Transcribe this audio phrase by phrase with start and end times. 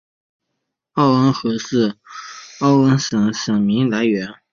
[0.93, 1.99] 奥恩河是
[2.61, 4.29] 奥恩省的省名来源。